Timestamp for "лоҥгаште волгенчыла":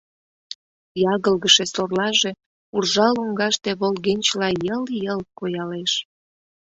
3.15-4.49